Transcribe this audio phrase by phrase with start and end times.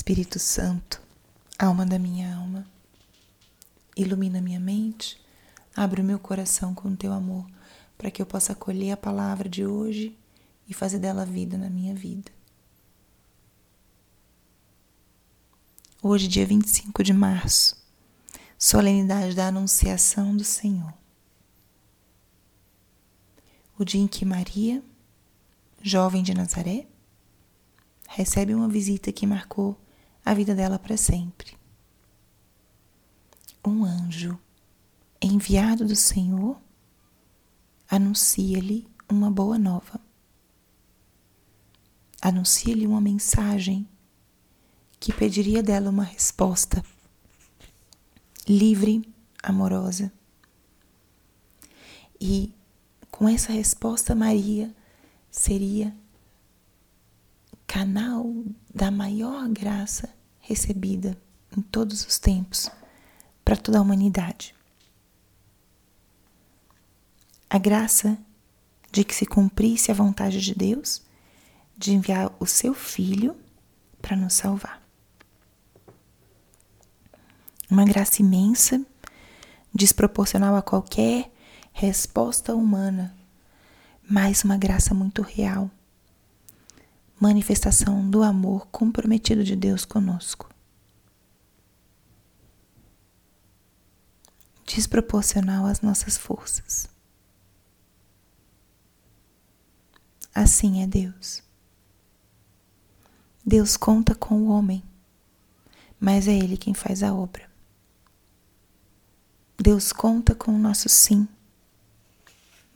[0.00, 0.98] Espírito Santo,
[1.58, 2.66] alma da minha alma,
[3.94, 5.20] ilumina minha mente,
[5.76, 7.46] abre o meu coração com o teu amor,
[7.98, 10.18] para que eu possa acolher a palavra de hoje
[10.66, 12.32] e fazer dela vida na minha vida.
[16.02, 17.76] Hoje, dia 25 de março,
[18.58, 20.94] solenidade da Anunciação do Senhor.
[23.78, 24.82] O dia em que Maria,
[25.82, 26.86] jovem de Nazaré,
[28.08, 29.78] recebe uma visita que marcou
[30.24, 31.56] a vida dela para sempre.
[33.64, 34.38] Um anjo
[35.20, 36.60] enviado do Senhor
[37.88, 40.00] anuncia-lhe uma boa nova.
[42.22, 43.88] Anuncia-lhe uma mensagem
[44.98, 46.84] que pediria dela uma resposta
[48.46, 49.02] livre,
[49.42, 50.12] amorosa.
[52.20, 52.52] E
[53.10, 54.74] com essa resposta, Maria
[55.30, 55.94] seria
[57.70, 58.26] canal
[58.74, 61.16] da maior graça recebida
[61.56, 62.68] em todos os tempos
[63.44, 64.56] para toda a humanidade.
[67.48, 68.18] A graça
[68.90, 71.00] de que se cumprisse a vontade de Deus
[71.78, 73.36] de enviar o seu Filho
[74.02, 74.82] para nos salvar.
[77.70, 78.84] Uma graça imensa,
[79.72, 81.30] desproporcional a qualquer
[81.72, 83.16] resposta humana,
[84.02, 85.70] mas uma graça muito real
[87.20, 90.48] manifestação do amor comprometido de Deus conosco.
[94.64, 96.88] Desproporcional às nossas forças.
[100.34, 101.42] Assim é Deus.
[103.44, 104.82] Deus conta com o homem,
[105.98, 107.50] mas é Ele quem faz a obra.
[109.58, 111.28] Deus conta com o nosso sim,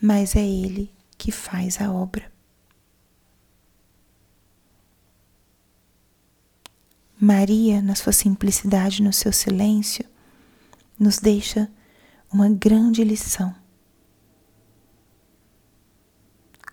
[0.00, 2.31] mas é Ele que faz a obra.
[7.24, 10.04] Maria, na sua simplicidade, no seu silêncio,
[10.98, 11.70] nos deixa
[12.32, 13.54] uma grande lição.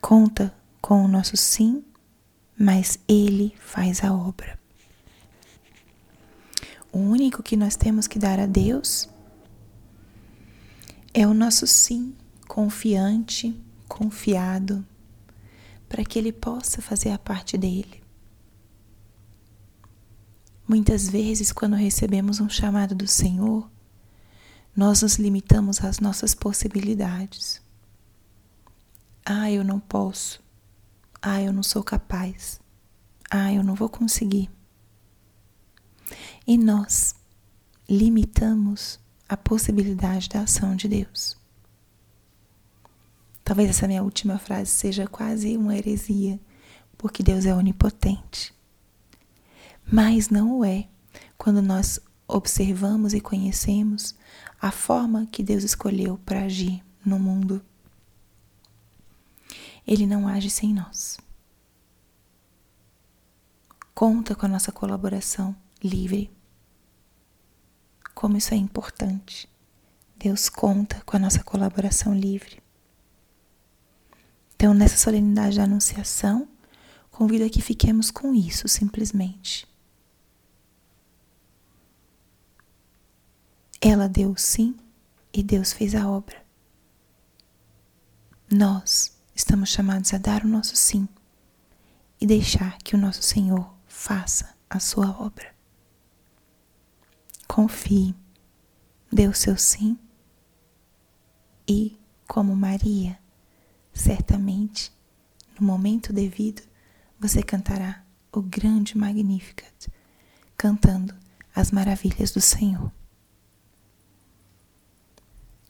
[0.00, 1.84] Conta com o nosso sim,
[2.58, 4.58] mas Ele faz a obra.
[6.90, 9.06] O único que nós temos que dar a Deus
[11.12, 12.16] é o nosso sim,
[12.48, 13.54] confiante,
[13.86, 14.82] confiado,
[15.90, 18.07] para que Ele possa fazer a parte dele.
[20.68, 23.70] Muitas vezes, quando recebemos um chamado do Senhor,
[24.76, 27.62] nós nos limitamos às nossas possibilidades.
[29.24, 30.42] Ah, eu não posso.
[31.22, 32.60] Ah, eu não sou capaz.
[33.30, 34.50] Ah, eu não vou conseguir.
[36.46, 37.14] E nós
[37.88, 41.34] limitamos a possibilidade da ação de Deus.
[43.42, 46.38] Talvez essa minha última frase seja quase uma heresia,
[46.98, 48.57] porque Deus é onipotente.
[49.90, 50.86] Mas não o é
[51.38, 54.14] quando nós observamos e conhecemos
[54.60, 57.64] a forma que Deus escolheu para agir no mundo.
[59.86, 61.18] Ele não age sem nós.
[63.94, 66.30] Conta com a nossa colaboração livre.
[68.14, 69.48] Como isso é importante.
[70.18, 72.60] Deus conta com a nossa colaboração livre.
[74.54, 76.46] Então, nessa solenidade da Anunciação,
[77.10, 79.66] convido a que fiquemos com isso simplesmente.
[83.80, 84.76] Ela deu sim
[85.32, 86.44] e Deus fez a obra.
[88.50, 91.08] Nós estamos chamados a dar o nosso sim
[92.20, 95.54] e deixar que o nosso Senhor faça a sua obra.
[97.46, 98.16] Confie,
[99.12, 99.96] dê o seu sim
[101.68, 101.96] e,
[102.26, 103.18] como Maria,
[103.94, 104.92] certamente,
[105.58, 106.62] no momento devido,
[107.20, 109.88] você cantará o grande Magnificat,
[110.56, 111.14] cantando
[111.54, 112.90] as maravilhas do Senhor.